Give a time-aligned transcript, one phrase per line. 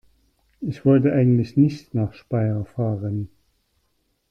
[0.61, 3.29] Ich wollte eigentlich nicht nach Speyer fahren